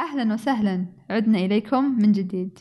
أهلا 0.00 0.34
وسهلا. 0.34 0.84
عدنا 1.10 1.38
إليكم 1.38 1.84
من 1.84 2.12
جديد. 2.12 2.58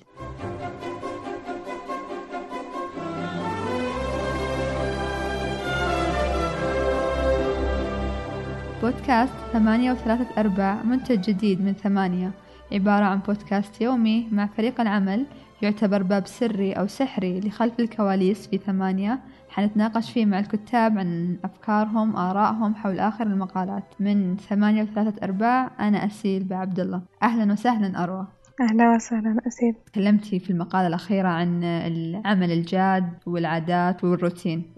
بودكاست 8.81 9.33
ثمانية 9.53 9.91
وثلاثة 9.91 10.41
أرباع 10.41 10.83
منتج 10.83 11.21
جديد 11.21 11.61
من 11.61 11.73
ثمانية. 11.73 12.31
عبارة 12.71 13.05
عن 13.05 13.19
بودكاست 13.19 13.81
يومي 13.81 14.27
مع 14.31 14.45
فريق 14.45 14.81
العمل 14.81 15.25
يعتبر 15.63 16.03
باب 16.03 16.27
سري 16.27 16.73
أو 16.73 16.87
سحري 16.87 17.39
لخلف 17.39 17.79
الكواليس 17.79 18.47
في 18.47 18.57
ثمانية. 18.57 19.19
حنتناقش 19.49 20.11
فيه 20.11 20.25
مع 20.25 20.39
الكتاب 20.39 20.97
عن 20.99 21.37
أفكارهم 21.43 22.15
آرائهم 22.15 22.75
حول 22.75 22.99
آخر 22.99 23.27
المقالات. 23.27 23.83
من 23.99 24.37
ثمانية 24.37 24.83
وثلاثة 24.83 25.23
أرباع 25.23 25.71
أنا 25.79 26.05
أسيل 26.05 26.43
بعبد 26.43 26.79
الله. 26.79 27.01
أهلا 27.23 27.53
وسهلا 27.53 28.03
أروى. 28.03 28.27
أهلا 28.61 28.95
وسهلا 28.95 29.37
أسيل. 29.47 29.75
تكلمتي 29.85 30.39
في 30.39 30.49
المقالة 30.49 30.87
الأخيرة 30.87 31.27
عن 31.27 31.63
العمل 31.63 32.51
الجاد 32.51 33.09
والعادات 33.25 34.03
والروتين. 34.03 34.73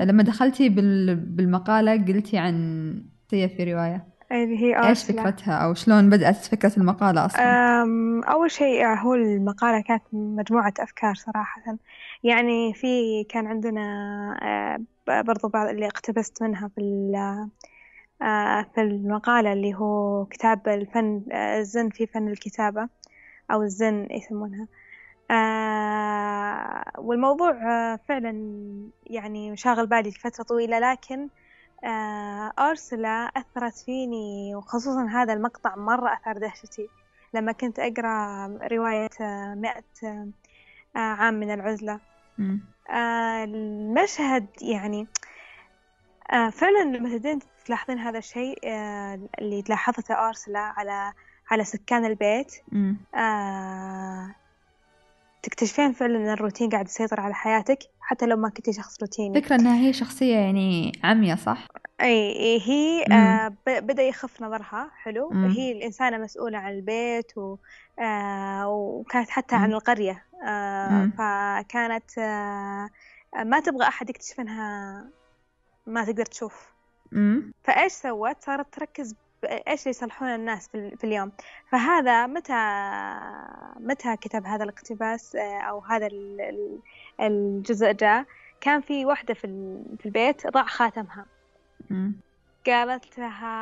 لما 0.00 0.22
دخلتي 0.22 0.68
بالمقالة 0.68 2.04
قلتي 2.04 2.38
عن 2.38 2.54
في 3.28 3.72
رواية. 3.74 4.13
اللي 4.34 4.58
هي 4.58 4.88
إيش 4.88 5.04
فكرتها 5.04 5.54
أو 5.54 5.74
شلون 5.74 6.10
بدأت 6.10 6.36
فكرة 6.36 6.72
المقالة 6.76 7.26
أصلا؟ 7.26 7.44
أول 8.28 8.50
شيء 8.50 8.86
هو 8.86 9.14
المقالة 9.14 9.80
كانت 9.80 10.02
مجموعة 10.12 10.74
أفكار 10.78 11.14
صراحة. 11.14 11.76
يعني 12.22 12.74
في 12.74 13.24
كان 13.24 13.46
عندنا 13.46 13.80
آه، 14.42 15.22
برضو 15.22 15.48
بعض 15.48 15.68
اللي 15.68 15.86
اقتبست 15.86 16.42
منها 16.42 16.70
في 16.76 16.80
آه، 18.22 18.66
في 18.74 18.80
المقالة 18.80 19.52
اللي 19.52 19.74
هو 19.74 20.24
كتاب 20.24 20.68
الفن 20.68 21.22
آه، 21.32 21.58
الزن 21.58 21.88
في 21.88 22.06
فن 22.06 22.28
الكتابة 22.28 22.88
أو 23.50 23.62
الزن 23.62 24.06
يسمونها. 24.10 24.68
والموضوع 26.98 27.52
فعلا 27.96 28.32
يعني 29.06 29.56
شاغل 29.56 29.86
بالي 29.86 30.08
لفترة 30.10 30.44
طويلة 30.44 30.78
لكن 30.78 31.28
أرسلا 32.58 33.30
أثرت 33.36 33.74
فيني 33.74 34.54
وخصوصا 34.54 35.06
هذا 35.06 35.32
المقطع 35.32 35.76
مرة 35.76 36.14
أثار 36.14 36.38
دهشتي. 36.38 36.88
لما 37.34 37.52
كنت 37.52 37.78
أقرأ 37.78 38.46
رواية 38.72 39.10
مئة 39.54 39.84
عام 40.96 41.34
من 41.34 41.50
العزلة. 41.50 42.00
آه 42.90 43.44
المشهد 43.44 44.46
يعني 44.62 45.06
آه 46.32 46.50
فعلا 46.50 46.84
لما 46.84 47.08
تبدين 47.08 47.38
تلاحظين 47.64 47.98
هذا 47.98 48.18
الشيء 48.18 48.58
آه 48.64 49.20
اللي 49.38 49.62
تلاحظته 49.62 50.28
أرسلا 50.28 50.58
على 50.58 51.12
على 51.50 51.64
سكان 51.64 52.04
البيت. 52.04 52.54
آه 53.14 54.34
تكتشفين 55.42 55.92
فعلا 55.92 56.16
إن 56.16 56.28
الروتين 56.28 56.70
قاعد 56.70 56.86
يسيطر 56.86 57.20
على 57.20 57.34
حياتك. 57.34 57.78
حتى 58.06 58.26
لو 58.26 58.36
ما 58.36 58.48
كنتي 58.48 58.72
شخص 58.72 59.00
روتيني 59.02 59.42
فكرة 59.42 59.54
إنها 59.56 59.76
هي 59.86 59.92
شخصية 59.92 60.36
يعني 60.36 60.92
عمية 61.04 61.34
صح؟ 61.34 61.66
أي 62.00 62.60
هي 62.60 63.04
آه 63.12 63.56
بدأ 63.66 64.02
يخف 64.02 64.42
نظرها 64.42 64.90
حلو 64.94 65.30
مم. 65.30 65.44
هي 65.50 65.72
الإنسانة 65.72 66.18
مسؤولة 66.18 66.58
عن 66.58 66.72
البيت 66.72 67.38
و 67.38 67.56
آه 67.98 68.68
وكانت 68.68 69.30
حتى 69.30 69.56
مم. 69.56 69.62
عن 69.62 69.72
القرية 69.72 70.24
آه 70.48 71.08
فكانت 71.18 72.18
آه 72.18 72.88
ما 73.44 73.60
تبغى 73.60 73.88
أحد 73.88 74.10
يكتشف 74.10 74.40
إنها 74.40 75.04
ما 75.86 76.04
تقدر 76.04 76.24
تشوف 76.24 76.74
مم. 77.12 77.52
فإيش 77.64 77.92
سوت 77.92 78.36
صارت 78.44 78.74
تركز 78.74 79.14
إيش 79.44 79.86
يصلحون 79.86 80.28
الناس 80.28 80.68
في, 80.68 81.04
اليوم. 81.04 81.32
فهذا 81.68 82.26
متى 82.26 82.52
متى 83.80 84.16
كتب 84.16 84.46
هذا 84.46 84.64
الاقتباس 84.64 85.36
آه، 85.36 85.60
أو 85.60 85.80
هذا 85.80 86.08
الجزء 87.20 87.92
جاء 87.92 88.24
كان 88.60 88.80
في 88.80 89.04
واحدة 89.04 89.34
في, 89.34 89.46
في 89.98 90.06
البيت 90.06 90.46
ضاع 90.46 90.64
خاتمها. 90.64 91.26
قالت 92.66 93.18
لها 93.18 93.54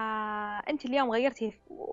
أنت 0.70 0.84
اليوم 0.84 1.10
غيرتي 1.10 1.50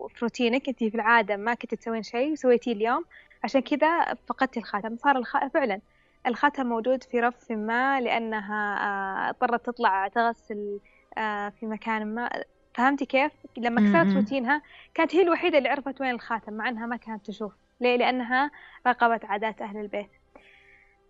في 0.09 0.21
روتينك 0.21 0.69
أنت 0.69 0.79
في 0.79 0.95
العادة 0.95 1.37
ما 1.37 1.53
كنت 1.53 1.75
تسوين 1.75 2.03
شيء 2.03 2.31
وسويتيه 2.31 2.73
اليوم. 2.73 3.05
عشان 3.43 3.61
كذا 3.61 4.13
فقدتي 4.27 4.59
الخاتم. 4.59 4.97
صار 4.97 5.17
الخاتم 5.17 5.49
فعلا 5.49 5.81
الخاتم 6.27 6.65
موجود 6.65 7.03
في 7.03 7.19
رف 7.19 7.51
ما 7.51 8.01
لأنها 8.01 8.77
آه، 8.77 9.29
اضطرت 9.29 9.65
تطلع 9.65 10.07
تغسل 10.07 10.79
آه، 11.17 11.49
في 11.49 11.65
مكان 11.65 12.15
ما. 12.15 12.29
فهمتي 12.79 13.05
كيف؟ 13.05 13.31
لما 13.57 13.81
كسرت 13.81 14.15
روتينها 14.15 14.61
كانت 14.93 15.15
هي 15.15 15.21
الوحيدة 15.21 15.57
اللي 15.57 15.69
عرفت 15.69 16.01
وين 16.01 16.11
الخاتم 16.11 16.53
مع 16.53 16.69
إنها 16.69 16.85
ما 16.85 16.95
كانت 16.95 17.25
تشوف. 17.25 17.53
ليه؟ 17.81 17.95
لأنها 17.95 18.51
راقبت 18.87 19.25
عادات 19.25 19.61
أهل 19.61 19.77
البيت. 19.77 20.09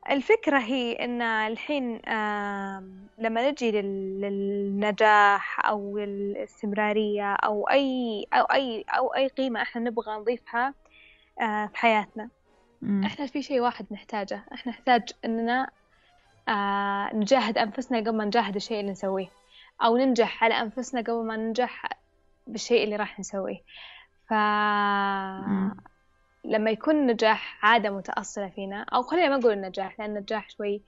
الفكرة 0.09 0.59
هي 0.59 0.93
إن 0.93 1.21
الحين 1.21 1.95
لما 3.17 3.49
نجي 3.49 3.71
للنجاح 3.71 5.65
أو 5.65 5.97
الاستمرارية 5.97 7.33
أو 7.33 7.69
أي 7.69 8.25
أو 8.33 8.43
أي 8.43 8.85
أو 8.89 9.07
أي 9.15 9.27
قيمة 9.27 9.61
إحنا 9.61 9.81
نبغى 9.81 10.15
نضيفها 10.19 10.73
آه، 11.41 11.65
في 11.65 11.77
حياتنا. 11.77 12.29
إحنا 13.05 13.25
في 13.25 13.41
شيء 13.41 13.59
واحد 13.59 13.85
نحتاجه. 13.91 14.43
إحنا 14.53 14.71
نحتاج 14.71 15.09
إننا 15.25 15.69
آه، 16.47 17.15
نجاهد 17.15 17.57
أنفسنا 17.57 17.97
قبل 17.97 18.17
ما 18.17 18.25
نجاهد 18.25 18.55
الشيء 18.55 18.79
اللي 18.79 18.91
نسويه. 18.91 19.38
أو 19.81 19.97
ننجح 19.97 20.43
على 20.43 20.53
أنفسنا 20.61 21.01
قبل 21.01 21.25
ما 21.25 21.35
ننجح 21.37 21.89
بالشيء 22.47 22.83
اللي 22.83 22.95
راح 22.95 23.19
نسويه 23.19 23.59
ف. 24.29 24.33
لما 26.45 26.71
يكون 26.71 26.95
النجاح 26.95 27.65
عادة 27.65 27.89
متأصلة 27.89 28.49
فينا 28.49 28.85
أو 28.93 29.01
خلينا 29.01 29.29
ما 29.29 29.37
نقول 29.37 29.53
النجاح 29.53 29.99
لأن 29.99 30.17
النجاح 30.17 30.49
شوي 30.49 30.81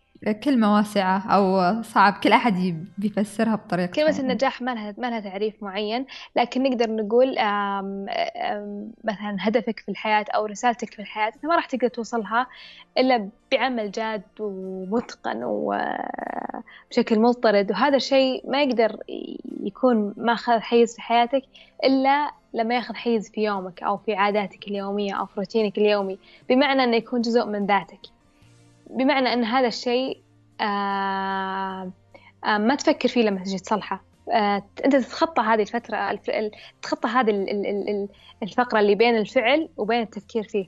كلمة 0.44 0.76
واسعة 0.76 1.28
أو 1.36 1.82
صعب 1.82 2.14
كل 2.24 2.32
أحد 2.32 2.86
بيفسرها 2.98 3.56
بطريقة 3.56 3.92
كلمة 3.92 4.20
النجاح 4.20 4.62
ما 4.62 4.74
لها 4.74 4.96
ما 4.98 5.10
لها 5.10 5.20
تعريف 5.20 5.64
معين 5.64 6.06
لكن 6.36 6.64
نقدر 6.64 6.90
نقول 6.96 7.38
آم 7.38 8.06
آم 8.36 8.92
مثلا 9.04 9.38
هدفك 9.40 9.80
في 9.80 9.90
الحياة 9.90 10.26
أو 10.36 10.46
رسالتك 10.46 10.94
في 10.94 11.00
الحياة 11.00 11.28
أنت 11.36 11.46
ما 11.46 11.56
راح 11.56 11.66
تقدر 11.66 11.88
توصلها 11.88 12.48
إلا 12.98 13.30
بعمل 13.52 13.92
جاد 13.92 14.22
ومتقن 14.40 15.44
وبشكل 15.44 17.20
مضطرد 17.20 17.72
وهذا 17.72 17.96
الشيء 17.96 18.50
ما 18.50 18.64
يقدر 18.64 18.98
يكون 19.64 20.14
ماخذ 20.18 20.60
حيز 20.60 20.96
في 20.96 21.02
حياتك 21.02 21.44
إلا 21.84 22.32
لما 22.54 22.76
ياخذ 22.76 22.96
حيز 22.96 23.32
في 23.32 23.44
يومك 23.44 23.84
أو 23.84 23.98
في 23.98 24.14
عاداتك 24.14 24.68
اليومية 24.68 25.14
أو 25.14 25.26
في 25.26 25.40
روتينك 25.40 25.78
اليومي 25.78 26.18
بمعنى 26.50 26.84
أنه 26.84 26.96
يكون 26.96 27.22
جزء 27.22 27.46
من 27.46 27.66
ذاتك. 27.66 28.00
بمعنى 28.90 29.34
أن 29.34 29.44
هذا 29.44 29.68
الشيء 29.68 30.18
آه 30.62 31.92
آه 32.46 32.58
ما 32.58 32.76
تفكر 32.76 33.10
فيه 33.10 33.22
لما 33.22 33.44
تجي 33.44 33.60
تصلحه. 33.60 34.04
آه 34.34 34.64
أنت 34.86 34.96
تتخطى 34.96 35.42
هذه 35.42 35.62
الفترة 35.62 36.20
تتخطى 36.82 37.08
هذه 37.08 37.30
الفقرة 38.44 38.80
اللي 38.80 38.96
بين 38.96 39.18
الفعل 39.18 39.70
وبين 39.78 40.02
التفكير 40.02 40.44
فيه. 40.44 40.68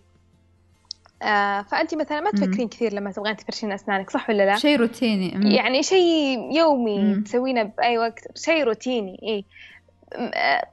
آه 1.21 1.61
فأنت 1.61 1.95
مثلا 1.95 2.21
ما 2.21 2.31
تفكرين 2.31 2.67
كثير 2.67 2.93
لما 2.93 3.11
تبغين 3.11 3.35
تفرشين 3.35 3.71
أسنانك 3.71 4.09
صح 4.09 4.29
ولا 4.29 4.45
لا؟ 4.45 4.55
شيء 4.55 4.79
روتيني. 4.79 5.31
مم. 5.35 5.51
يعني 5.51 5.83
شيء 5.83 6.39
يومي 6.51 7.21
تسوينه 7.25 7.63
بأي 7.63 7.97
وقت 7.97 8.37
شيء 8.37 8.63
روتيني 8.63 9.19
إيه. 9.23 9.43
آه، 9.43 9.43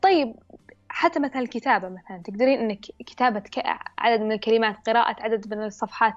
طيب 0.02 0.34
حتى 0.88 1.20
مثلا 1.20 1.38
الكتابة 1.40 1.88
مثلا 1.88 2.22
تقدرين 2.24 2.60
إنك 2.60 2.80
كتابة 3.06 3.42
عدد 3.98 4.20
من 4.20 4.32
الكلمات 4.32 4.76
قراءة 4.86 5.22
عدد 5.22 5.54
من 5.54 5.64
الصفحات 5.64 6.14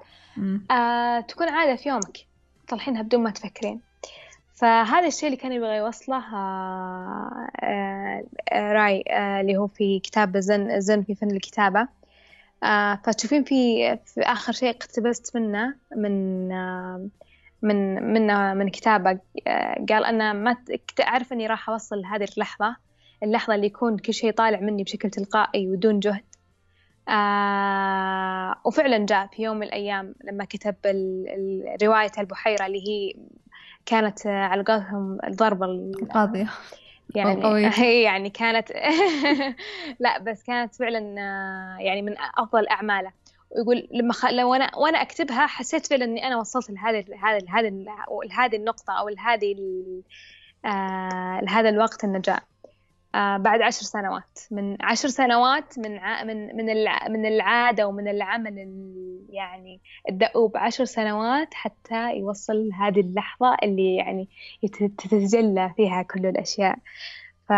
آه 0.71 1.19
تكون 1.19 1.49
عادة 1.49 1.75
في 1.75 1.89
يومك 1.89 2.17
تصلحينها 2.67 3.01
بدون 3.01 3.23
ما 3.23 3.29
تفكرين. 3.29 3.79
فهذا 4.55 5.07
الشيء 5.07 5.25
اللي 5.25 5.37
كان 5.37 5.51
يبغى 5.51 5.75
يوصله 5.77 6.17
آه 6.35 7.47
آه 7.59 8.23
راي 8.53 9.03
آه 9.09 9.41
اللي 9.41 9.57
هو 9.57 9.67
في 9.67 9.99
كتاب 9.99 10.37
زن 10.37 10.79
زن 10.79 11.03
في 11.03 11.15
فن 11.15 11.31
الكتابة. 11.31 11.87
آه 12.63 12.99
فتشوفين 13.03 13.43
في, 13.43 13.97
في 14.05 14.21
آخر 14.21 14.53
شيء 14.53 14.69
اقتبست 14.69 15.35
منه 15.35 15.75
من 15.95 16.51
آه 16.51 17.07
من 17.61 18.03
من 18.13 18.57
من 18.57 18.69
كتابة 18.69 19.19
آه 19.47 19.85
قال 19.89 20.05
أنا 20.05 20.33
ما 20.33 20.57
أعرف 21.01 21.33
إني 21.33 21.47
راح 21.47 21.69
أوصل 21.69 22.01
لهذه 22.01 22.27
اللحظة. 22.37 22.75
اللحظة 23.23 23.55
اللي 23.55 23.67
يكون 23.67 23.97
كل 23.97 24.13
شيء 24.13 24.31
طالع 24.31 24.59
مني 24.59 24.83
بشكل 24.83 25.09
تلقائي 25.09 25.67
ودون 25.67 25.99
جهد. 25.99 26.23
آه 27.09 28.55
وفعلا 28.65 29.05
جاء 29.05 29.27
في 29.27 29.43
يوم 29.43 29.57
من 29.57 29.63
الأيام 29.63 30.15
لما 30.23 30.45
كتب 30.45 30.75
رواية 31.83 32.11
البحيرة 32.17 32.65
اللي 32.65 32.87
هي 32.87 33.15
كانت 33.85 34.27
على 34.27 34.63
قولهم 34.63 35.17
الضربة 35.23 35.65
القاضية 35.65 36.49
يعني 37.15 37.69
هي 37.69 38.01
يعني 38.09 38.29
كانت 38.29 38.71
لا 39.99 40.19
بس 40.19 40.43
كانت 40.43 40.75
فعلا 40.75 41.15
آه، 41.19 41.81
يعني 41.81 42.01
من 42.01 42.15
أفضل 42.37 42.67
أعماله. 42.67 43.11
ويقول 43.49 43.87
لما 43.91 44.13
خ... 44.13 44.25
لو 44.25 44.53
أنا 44.53 44.77
وأنا 44.77 45.01
أكتبها 45.01 45.47
حسيت 45.47 45.87
فعلا 45.87 46.05
إني 46.05 46.27
أنا 46.27 46.37
وصلت 46.37 46.69
لهذه 46.69 47.05
هذه 47.23 47.41
هذه 47.49 47.85
هذه 48.31 48.55
النقطة 48.55 48.93
أو 48.99 49.09
لهذه 49.09 49.55
آه... 50.65 51.41
لهذا 51.41 51.69
الوقت 51.69 52.03
النجاة. 52.03 52.39
بعد 53.13 53.61
عشر 53.61 53.81
سنوات 53.81 54.39
من 54.51 54.77
عشر 54.81 55.07
سنوات 55.07 55.79
من 55.79 55.97
ع... 55.97 56.23
من 56.23 56.55
من. 56.55 56.65
من 57.09 57.25
العادة 57.25 57.87
ومن 57.87 58.07
العمل 58.07 58.59
ال... 58.59 58.93
يعني 59.29 59.81
الدؤوب 60.09 60.57
عشر 60.57 60.85
سنوات 60.85 61.53
حتى 61.53 62.17
يوصل 62.17 62.69
هذه 62.73 62.99
اللحظة 62.99 63.57
اللي 63.63 63.95
يعني. 63.95 64.29
تتجلى 64.97 65.73
فيها 65.77 66.01
كل 66.01 66.25
الأشياء 66.25 66.77
ف 67.49 67.53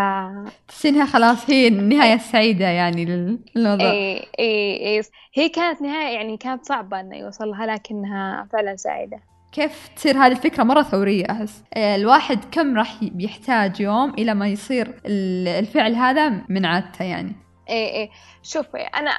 تحسينها 0.68 1.06
خلاص 1.06 1.50
هي 1.50 1.68
النهاية 1.68 2.14
السعيدة 2.14 2.66
يعني 2.66 3.06
للموضوع 3.06 3.92
إيه 3.92 4.26
إيه 4.40 5.02
هي 5.34 5.50
كانت 5.50 5.82
نهاية 5.82 6.16
يعني 6.16 6.38
كانت 6.38 6.66
صعبة 6.66 7.00
إنه 7.00 7.16
يوصلها 7.16 7.66
لكنها 7.66 8.48
فعلا 8.54 8.76
سعيدة 8.76 9.20
كيف 9.56 9.88
تصير 9.96 10.18
هذه 10.18 10.32
الفكرة 10.32 10.64
مرة 10.64 10.82
ثورية 10.82 11.26
أحس. 11.32 11.64
آه، 11.74 11.96
الواحد 11.96 12.46
كم 12.52 12.78
راح 12.78 12.96
يحتاج 13.20 13.82
يوم 13.82 14.10
إلى 14.14 14.34
ما 14.34 14.48
يصير 14.48 15.00
الفعل 15.06 15.96
هذا 15.96 16.30
من 16.50 16.66
عادته 16.66 17.06
يعني؟ 17.06 17.36
إيه 17.70 17.90
إيه. 17.90 18.10
شوفي 18.44 18.78
أنا 18.78 19.12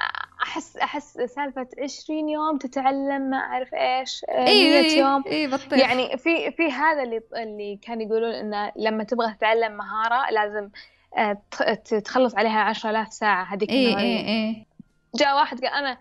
أحس 0.43 0.77
أحس 0.77 1.13
سالفة 1.13 1.67
20 1.83 2.29
يوم 2.29 2.57
تتعلم 2.57 3.21
ما 3.29 3.37
أعرف 3.37 3.73
إيش 3.73 4.25
100 4.29 4.47
إيه 4.47 4.79
إيه 4.79 4.99
يوم. 4.99 5.23
إيه 5.27 5.47
بطيخ. 5.47 5.73
يعني 5.79 6.17
في 6.17 6.51
في 6.51 6.71
هذا 6.71 7.03
اللي 7.03 7.21
اللي 7.35 7.79
كانوا 7.81 8.03
يقولون 8.03 8.31
انه 8.31 8.71
لما 8.75 9.03
تبغى 9.03 9.33
تتعلم 9.33 9.77
مهارة 9.77 10.31
لازم 10.31 10.69
آه، 11.17 11.41
تخ- 11.51 12.01
تخلص 12.01 12.35
عليها 12.35 12.59
10000 12.59 13.13
ساعة 13.13 13.43
هذيك 13.53 13.69
إيه. 13.69 13.97
إيه 13.97 14.25
إيه. 14.27 14.65
جاء 15.15 15.35
واحد 15.35 15.59
قال 15.61 15.73
أنا 15.73 15.97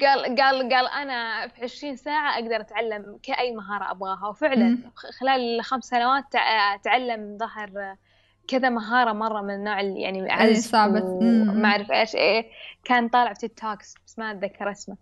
قال 0.00 0.36
قال 0.40 0.68
قال 0.74 0.86
أنا 0.88 1.48
في 1.48 1.62
20 1.62 1.96
ساعة 1.96 2.34
أقدر 2.34 2.60
أتعلم 2.60 3.18
كأي 3.22 3.52
مهارة 3.52 3.90
أبغاها 3.90 4.28
وفعلا 4.28 4.78
خلال 5.20 5.62
خمس 5.64 5.84
سنوات 5.84 6.24
تع- 6.30 6.76
تعلم 6.76 7.36
ظهر 7.40 7.96
كذا 8.48 8.68
مهارة 8.68 9.12
مرة 9.12 9.40
من 9.42 9.54
النوع 9.54 9.80
اللي 9.80 10.00
يعني 10.00 10.54
صعبة. 10.54 11.00
مم. 11.00 11.48
وما 11.50 11.68
أعرف 11.68 11.90
إيش 11.92 12.14
إيه 12.14 12.50
كان 12.84 13.08
طالع 13.08 13.32
في 13.32 13.40
TED 13.40 13.58
Talks 13.60 13.94
بس 14.06 14.18
ما 14.18 14.30
أتذكر 14.30 14.70
اسمه 14.70 14.96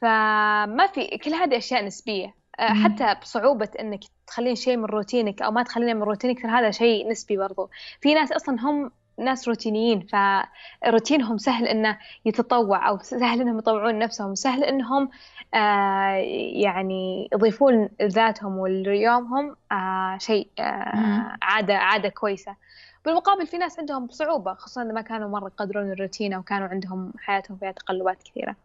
فما 0.00 0.86
في 0.94 1.06
كل 1.18 1.30
هذه 1.34 1.56
أشياء 1.56 1.84
نسبية 1.84 2.34
مم. 2.60 2.84
حتى 2.84 3.20
بصعوبة 3.20 3.68
إنك 3.80 4.00
تخلين 4.26 4.54
شيء 4.54 4.76
من 4.76 4.84
روتينك 4.84 5.42
أو 5.42 5.50
ما 5.50 5.62
تخلينه 5.62 5.92
من 5.94 6.02
روتينك 6.02 6.42
ترى 6.42 6.50
هذا 6.50 6.70
شيء 6.70 7.10
نسبي 7.10 7.36
برضو 7.36 7.70
في 8.00 8.14
ناس 8.14 8.32
أصلا 8.32 8.60
هم 8.60 8.90
ناس 9.18 9.48
روتينيين 9.48 10.06
فروتينهم 10.06 11.38
سهل 11.38 11.66
إنه 11.66 11.98
يتطوع 12.24 12.88
أو 12.88 12.98
سهل 12.98 13.40
إنهم 13.40 13.58
يطوعون 13.58 13.98
نفسهم 13.98 14.34
سهل 14.34 14.64
إنهم 14.64 15.10
آه 15.54 16.14
يعني 16.52 17.28
يضيفون 17.32 17.88
لذاتهم 18.00 18.58
وليومهم 18.58 19.56
آه 19.72 20.18
شيء 20.18 20.48
آه 20.58 20.96
مم. 20.96 21.36
عادة 21.42 21.76
عادة 21.76 22.08
كويسة 22.08 22.56
بالمقابل 23.04 23.46
في 23.46 23.58
ناس 23.58 23.78
عندهم 23.78 24.08
صعوبة 24.10 24.54
خصوصا 24.54 24.84
ما 24.84 25.00
كانوا 25.00 25.28
مرة 25.28 25.46
يقدرون 25.46 25.92
الروتين 25.92 26.32
أو 26.32 26.42
كانوا 26.42 26.68
عندهم 26.68 27.12
حياتهم 27.18 27.56
فيها 27.56 27.72
تقلبات 27.72 28.22
كثيرة 28.22 28.56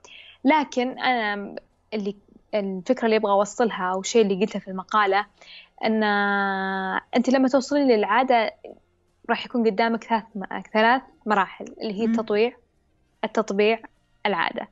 لكن 0.45 0.99
أنا 0.99 1.55
اللي 1.93 2.15
الفكرة 2.53 3.05
اللي 3.05 3.17
أبغى 3.17 3.31
أوصلها 3.31 3.91
أو 3.93 3.99
الشيء 3.99 4.21
اللي 4.21 4.45
قلته 4.45 4.59
في 4.59 4.67
المقالة 4.67 5.25
أن 5.83 6.03
أنت 7.15 7.29
لما 7.29 7.47
توصلين 7.47 7.87
للعادة 7.87 8.53
راح 9.29 9.45
يكون 9.45 9.65
قدامك 9.69 10.03
ثلاث 10.03 10.23
ثلاث 10.73 11.01
مراحل 11.25 11.65
اللي 11.81 11.93
هي. 12.01 12.05
التطويع 12.05 12.57
التطبيع 13.23 13.79
العادة 14.25 14.67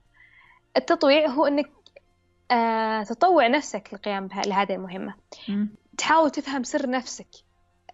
التطويع 0.77 1.27
هو 1.27 1.45
أنك 1.45 1.69
آه 2.51 3.03
تطوع 3.03 3.47
نفسك 3.47 3.89
للقيام 3.93 4.27
بها 4.27 4.41
لهذه 4.41 4.73
المهمة. 4.75 5.13
تحاول 5.97 6.31
تفهم 6.31 6.63
سر 6.63 6.89
نفسك 6.89 7.27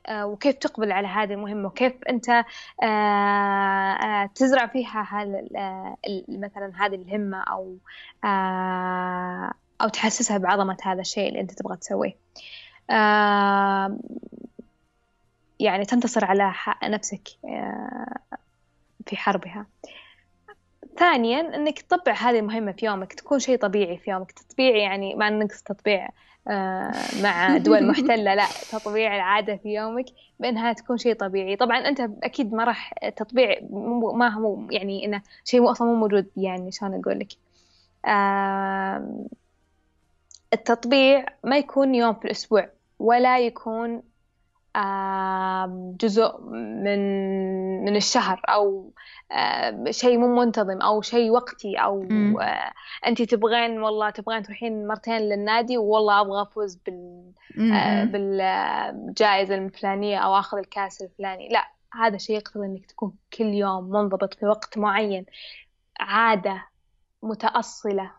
آه، 0.08 0.26
وكيف 0.26 0.56
تقبل 0.56 0.92
على 0.92 1.08
هذه 1.08 1.34
المهمة 1.34 1.68
وكيف 1.68 1.94
أنت 2.10 2.30
آه، 2.30 2.84
آه، 2.84 4.26
تزرع 4.36 4.68
فيها 4.68 5.08
هال- 5.10 5.58
آه، 5.58 5.98
مثلا 6.30 6.72
هذه 6.76 6.96
الهمة 6.96 7.38
أو 7.44 7.78
آه، 8.26 9.52
أو 9.82 9.88
تحسسها 9.88 10.38
بعظمة 10.38 10.78
هذا 10.84 11.02
الشيء 11.02 11.30
اللي 11.30 11.42
أنت 11.42 11.52
تبغى 11.52 11.78
تسويه 11.78 12.16
يعني 15.60 15.86
تنتصر 15.86 16.26
على 16.26 16.52
حق 16.54 16.86
نفسك 16.86 17.30
آه، 17.46 18.18
في 19.06 19.18
حربها. 19.18 19.66
ثانيا 20.98 21.56
إنك 21.56 21.82
تطبع 21.82 22.12
هذه 22.14 22.40
المهمة 22.40 22.72
في 22.72 22.86
يومك 22.86 23.14
تكون 23.14 23.40
شيء 23.40 23.58
طبيعي 23.58 23.98
في 23.98 24.12
يومك. 24.12 24.32
تطبيع 24.32 24.76
يعني 24.76 25.16
ما 25.16 25.30
نقص 25.30 25.62
تطبيع 25.62 26.10
آه، 26.48 26.92
مع 27.24 27.58
دول 27.58 27.88
محتلة 27.92 28.36
لا 28.36 28.46
تطبيع 28.72 29.16
العادة 29.16 29.58
في 29.58 29.74
يومك 29.74 30.06
بأنها 30.40 30.74
تكون 30.74 30.98
شيء 30.98 31.14
طبيعي. 31.14 31.56
طبعا 31.56 31.78
أنت 31.78 32.10
أكيد 32.24 32.54
ما 32.54 32.64
راح 32.64 32.94
تطبيع 33.16 33.60
ما 34.14 34.30
هو 34.30 34.68
يعني 34.72 35.06
إنه 35.06 35.22
شيء 35.46 35.62
مو 35.62 35.72
أصلا 35.72 35.88
مو 35.88 35.96
موجود 35.96 36.26
يعني 36.38 36.72
شلون 36.72 36.94
أقول 36.94 37.20
لك؟ 37.20 37.28
التطبيع 40.54 41.26
ما 41.44 41.58
يكون 41.58 41.96
يوم 41.96 42.14
في 42.14 42.26
الأسبوع 42.26 42.70
ولا 43.00 43.40
يكون 43.40 44.04
جزء 46.02 46.42
من 46.84 47.00
من 47.86 47.96
الشهر 47.96 48.42
آم، 49.32 49.92
شيء 49.92 50.18
مو 50.18 50.36
منتظم 50.36 50.82
أو 50.82 51.02
شيء 51.02 51.30
وقتي 51.32 51.80
مم. 52.02 52.40
آه، 52.40 52.72
أنت 53.08 53.22
تبغين 53.22 53.82
والله 53.82 54.10
تبغين 54.10 54.44
تروحين 54.44 54.88
مرتين 54.88 55.18
للنادي 55.18 55.78
والله 55.78 56.22
أبغى 56.22 56.42
أفوز 56.42 56.76
بال 56.76 57.32
آه، 57.58 58.04
مم. 58.04 58.12
بالجائزة 58.12 59.56
الفلانية 59.56 60.18
أو 60.18 60.40
أخذ 60.40 60.58
الكاس 60.58 61.02
الفلاني 61.02 61.50
لا 61.50 61.68
هذا 61.94 62.18
شيء 62.18 62.36
يقتضي 62.36 62.66
إنك 62.66 62.86
تكون 62.86 63.14
كل 63.38 63.46
يوم 63.46 63.90
منضبط 63.90 64.34
في 64.34 64.46
وقت 64.46 64.78
معين 64.78 65.26
عادة 66.00 66.64
متأصلة 67.24 68.12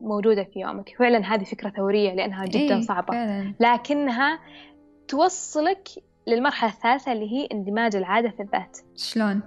موجودة 0.00 0.44
في 0.44 0.60
يومك 0.60 0.96
فعلا 0.98 1.34
هذه 1.34 1.44
فكرة 1.44 1.70
ثورية 1.70 2.14
لأنها 2.14 2.44
جدا 2.46 2.74
إيه، 2.74 2.80
فعلا 2.80 3.54
لكنها 3.60 4.38
توصلك 5.08 5.88
للمرحلة 6.26 6.70
الثالثة 6.70 7.12
اللي 7.12 7.32
هي 7.32 7.48
اندماج 7.52 7.96
العادة 7.96 8.30
في 8.30 8.42
الذات 8.42 8.78
شلون؟ 8.96 9.42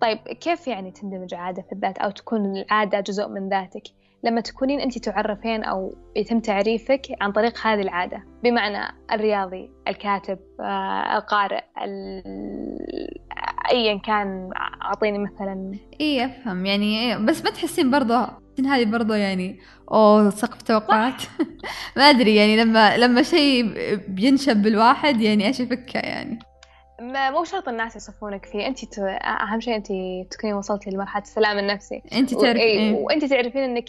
طيب 0.00 0.18
كيف 0.18 0.68
يعني 0.68 0.90
تندمج 0.90 1.34
عادة 1.34 1.62
في 1.62 1.72
الذات 1.72 1.98
أو 1.98 2.10
تكون 2.10 2.56
العادة 2.56 3.00
جزء 3.00 3.28
من 3.28 3.48
ذاتك؟ 3.48 3.82
لما 4.24 4.40
تكونين 4.40 4.80
أنت 4.80 4.98
تعرفين 4.98 5.64
أو 5.64 5.94
يتم 6.16 6.40
تعريفك 6.40 7.06
عن 7.20 7.32
طريق 7.32 7.66
هذه 7.66 7.80
العادة 7.80 8.24
بمعنى 8.42 8.94
الرياضي 9.12 9.70
الكاتب 9.88 10.38
آه، 10.60 11.16
القارئ 11.16 11.64
أيا 13.70 13.98
كان 13.98 14.50
أعطيني 14.82 15.18
مثلا. 15.18 15.72
إي 16.00 16.24
أفهم. 16.24 16.66
يعني 16.66 17.00
إيه، 17.00 17.16
بس 17.16 17.44
ما 17.44 17.50
تحسين 17.50 17.90
برضه 17.90 18.28
إن 18.58 18.66
هذه 18.66 18.84
برضه 18.84 19.16
يعني 19.16 19.60
أوه 19.90 20.30
سقف 20.30 20.62
توقعات. 20.62 21.22
ما 21.96 22.02
أدري 22.10 22.36
يعني 22.36 22.56
لما 22.56 22.96
لما 22.96 23.22
شيء 23.22 23.64
بينشب 24.08 24.56
بالواحد 24.62 25.20
يعني 25.20 25.46
إيش 25.46 25.60
يفكه 25.60 25.98
يعني. 25.98 26.38
ما 27.00 27.30
مو 27.30 27.44
شرط 27.44 27.68
الناس 27.68 27.96
يصفونك 27.96 28.46
فيه. 28.46 28.66
أنت 28.66 28.84
ت... 28.84 28.98
أهم 29.22 29.60
شيء 29.60 29.76
أنت 29.76 29.86
تكونين 30.30 30.56
وصلتي 30.56 30.90
لمرحلة 30.90 31.22
السلام 31.22 31.58
النفسي. 31.58 32.02
انت 32.12 32.32
و- 32.32 32.40
تعرف 32.40 32.56
إيه،. 32.56 32.94
وانت 32.94 33.24
تعرفين 33.24 33.62
إنك 33.62 33.84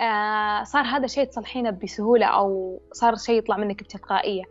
آه 0.00 0.64
صار 0.64 0.84
هذا 0.84 1.04
الشيء 1.04 1.24
تصلحينه 1.24 1.70
بسهولة 1.70 2.26
أو 2.26 2.80
صار 2.92 3.16
شيء 3.16 3.38
يطلع 3.38 3.56
منك 3.56 3.82
بتلقائية. 3.82 4.42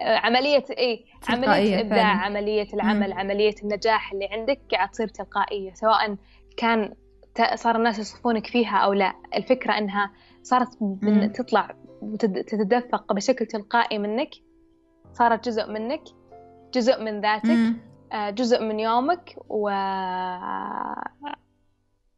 عملية 0.00 0.64
اي 0.78 1.04
عملية 1.28 1.74
الابداع. 1.74 2.24
عمليه 2.24 2.66
العمل 2.74 3.10
مم. 3.10 3.18
عملية 3.18 3.54
النجاح 3.62 4.12
اللي 4.12 4.28
عندك 4.32 4.60
قاعد 4.72 4.88
تصير 4.90 5.08
تلقائية 5.08 5.74
سواء 5.74 6.16
كان 6.56 6.94
صار 7.54 7.76
الناس 7.76 7.98
يصفونك 7.98 8.46
فيها 8.46 8.76
أو 8.76 8.92
لا 8.92 9.14
الفكرة 9.34 9.78
إنها 9.78 10.12
صارت. 10.42 10.82
من 10.82 11.32
تطلع 11.32 11.74
وتتدفق 12.02 13.12
بشكل 13.12 13.46
تلقائي 13.46 13.98
منك 13.98 14.30
صارت 15.12 15.44
جزء 15.48 15.70
منك 15.70 16.02
جزء 16.74 17.02
من 17.02 17.20
ذاتك 17.20 17.46
مم. 17.46 17.76
آه، 18.12 18.30
جزء 18.30 18.62
من 18.62 18.80
يومك 18.80 19.36
و... 19.48 19.68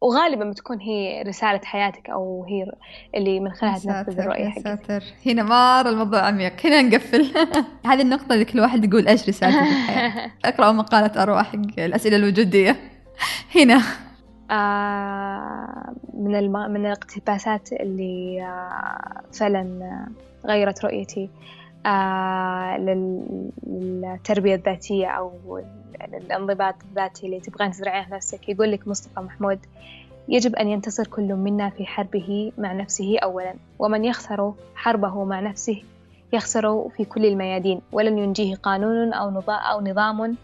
وغالبا 0.07 0.51
بتكون 0.51 0.81
هي 0.81 1.23
رسالة 1.23 1.61
حياتك 1.65 2.11
أو 2.11 2.45
هي 2.49 2.67
اللي 3.15 3.41
من 3.41 3.53
خلالها 3.53 3.79
تنفذ 4.03 4.21
الرؤية 4.21 4.49
حقتك. 4.49 4.63
ساتر. 4.65 5.03
هنا 5.27 5.43
مرة 5.43 5.91
الموضوع 5.91 6.21
عميق. 6.21 6.67
هنا 6.67 6.83
نقفل. 6.83 7.27
هذه 7.91 8.03
النقطة 8.03 8.33
اللي 8.33 8.45
كل 8.45 8.61
واحد 8.61 8.85
يقول 8.85 9.09
إيش 9.09 9.29
رسالته 9.29 9.65
في 9.65 9.71
الحياة. 9.71 10.31
اقرأوا 10.45 10.73
مقالة 10.73 11.23
أروى 11.23 11.43
حق 11.43 11.79
الأسئلة 11.79 12.17
الوجودية. 12.17 12.77
هنا. 13.55 13.83
آه، 14.51 15.95
من 16.15 16.37
الم... 16.37 16.53
من 16.71 16.87
الاقتباسات 16.87 17.73
اللي 17.73 18.43
آه، 18.43 19.21
فعلا 19.33 19.91
غيرت 20.47 20.85
رؤيتي 20.85 21.31
آه، 21.87 22.77
لل- 22.79 23.51
للتربية 23.67 24.55
الذاتية 24.55 25.07
أو 25.07 25.61
الانضباط 25.95 26.75
الذاتي 26.91 27.27
اللي 27.27 27.41
تبغين 27.41 27.71
تزرعيه 27.71 28.15
نفسك. 28.15 28.49
يقول 28.49 28.73
لك 28.73 28.89
مصطفى 28.89 29.21
محمود 29.21 29.59
يجب 30.29 30.57
أن 30.57 30.69
ينتصر 30.69 31.07
كل 31.07 31.35
منا 31.35 31.71
في 31.71 31.87
حربه 31.87 32.53
مع 32.59 32.73
نفسه 32.73 33.19
أولا 33.19 33.55
ومن 33.79 34.05
يخسر 34.05 34.53
حربه 34.75 35.25
مع 35.25 35.41
نفسه 35.41 35.83
يخسر 36.33 36.89
في 36.97 37.05
كل 37.05 37.27
الميادين 37.27 37.81
ولن 37.93 38.19
ينجيه 38.19 38.55
قانون 38.55 39.13
أو 39.13 39.41
أو 39.49 39.81
نظام 39.81 40.37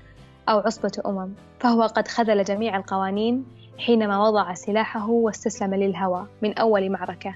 أو 0.48 0.58
عصبة 0.58 0.92
أمم. 1.06 1.28
فهو 1.60 1.82
قد 1.82 2.08
خذل 2.08 2.44
جميع 2.44 2.76
القوانين 2.76 3.44
حينما 3.78 4.28
وضع 4.28 4.54
سلاحه 4.54 5.10
واستسلم 5.10 5.74
للهوى 5.74 6.26
من 6.42 6.58
أول 6.58 6.90
معركة. 6.90 7.34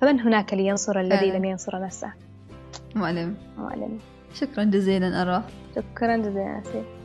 فمن 0.00 0.20
هناك 0.20 0.54
لينصر 0.54 1.00
الذي. 1.00 1.30
لم 1.30 1.44
ينصر 1.44 1.80
نفسه؟ 1.80 2.12
مؤلم. 2.94 3.36
مؤلم. 3.58 3.98
شكرا 4.34 4.64
جزيلا 4.64 5.22
أرى. 5.22 5.42
شكرا 5.76 6.16
جزيلا 6.16 6.58
آسف 6.58 7.03